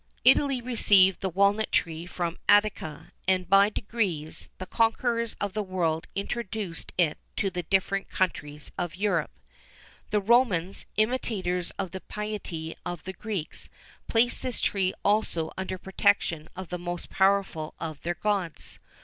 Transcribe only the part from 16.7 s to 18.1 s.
most powerful of